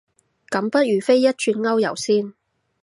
[0.49, 2.33] 咁不如飛一轉歐遊先